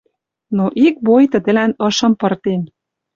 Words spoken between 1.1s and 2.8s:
тӹдӹлӓн ышым пыртен